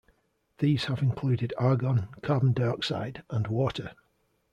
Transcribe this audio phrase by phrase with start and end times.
[0.57, 3.91] These have included argon, carbon dioxide, and water.